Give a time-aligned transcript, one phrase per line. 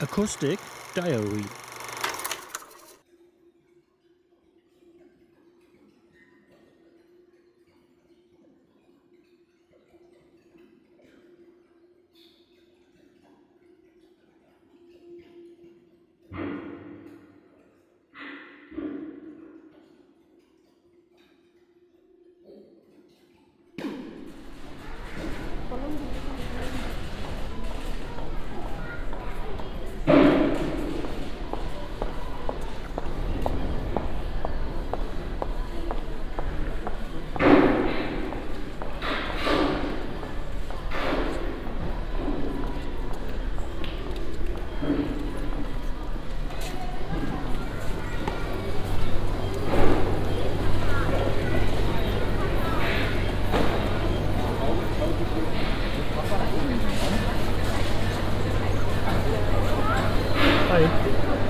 [0.00, 0.60] Acoustic
[0.94, 1.44] Diary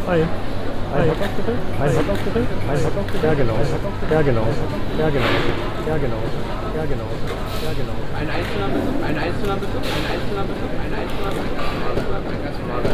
[0.08, 0.24] Hi.
[0.24, 1.04] Hi.
[1.04, 1.52] Ein Hotdog bitte?
[1.52, 2.48] Ein Hotdog bitte?
[2.48, 3.26] Ein Hotdog bitte?
[3.26, 3.56] Ja, genau.
[4.08, 4.46] Ja, genau.
[4.96, 5.28] Ja, genau.
[5.84, 6.22] Ja, genau.
[6.72, 7.08] Ja, genau.
[7.60, 7.92] Ja, genau.
[8.16, 12.24] Ein einzelner Besuch, ein einzelner Besuch, ein einzelner Besuch, ein einzelner Besuch, ein einzelner Besuch,
[12.24, 12.88] ein ganz normaler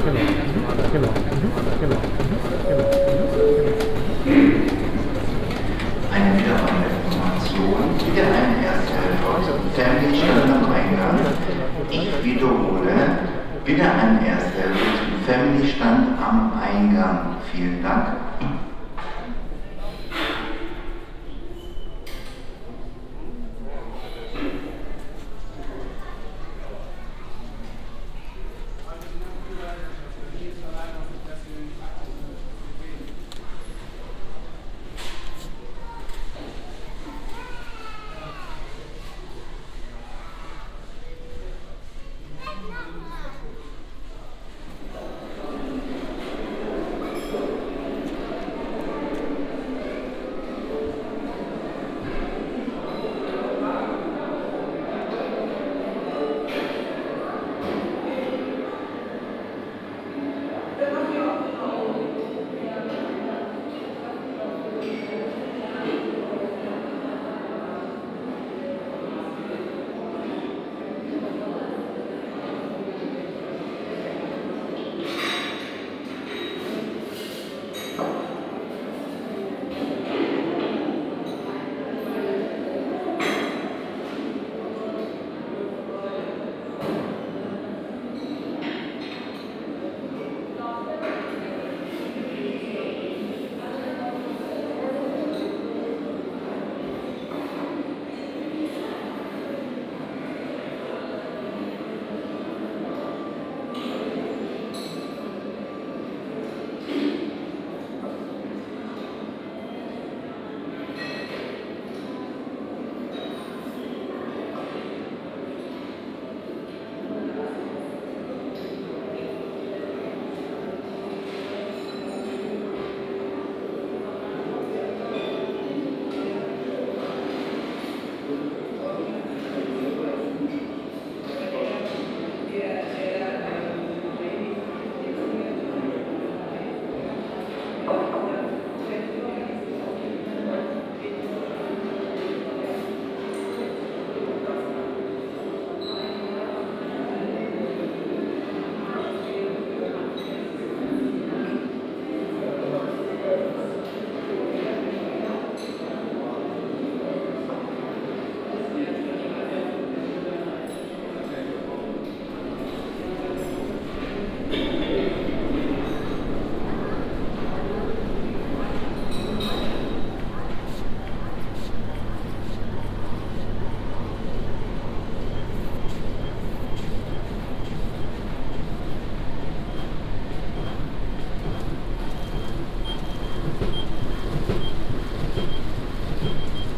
[16.75, 17.36] Eingang.
[17.53, 18.23] Vielen Dank.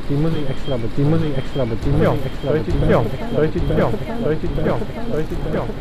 [0.08, 0.92] Die muss ich extra bezahlen.
[0.96, 1.80] Die muss ich extra bezahlen.
[1.84, 3.00] Die muss ich extra richtig, ja,
[3.40, 3.90] richtig, ja,
[4.28, 4.78] richtig, ja,
[5.16, 5.72] richtig, ja, Ja, ja,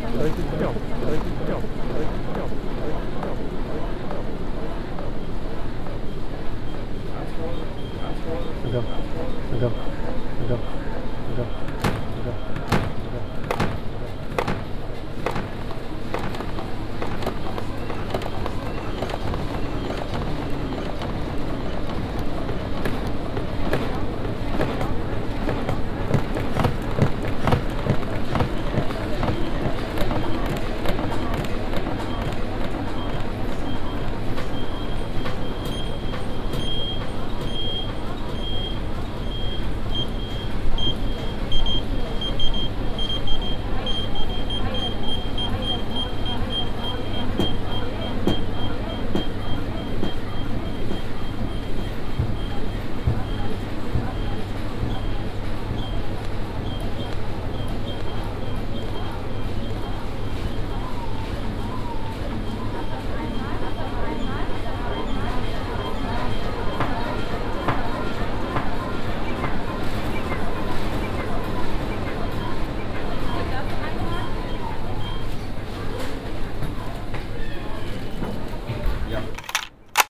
[8.63, 8.81] ja, ja,
[9.61, 9.69] ja,
[10.49, 10.84] ja.